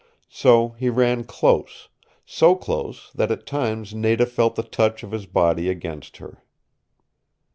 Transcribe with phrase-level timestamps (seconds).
[0.31, 1.87] So he ran close
[2.25, 6.43] so close that at times Nada felt the touch of his body against her.